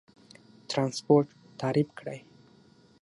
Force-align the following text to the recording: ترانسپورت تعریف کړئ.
ترانسپورت 0.69 1.27
تعریف 1.59 1.89
کړئ. 1.99 2.19